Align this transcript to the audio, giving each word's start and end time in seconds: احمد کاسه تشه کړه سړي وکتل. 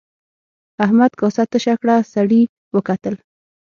احمد 0.85 1.11
کاسه 1.21 1.43
تشه 1.51 1.73
کړه 1.81 1.95
سړي 2.13 2.41
وکتل. 2.75 3.15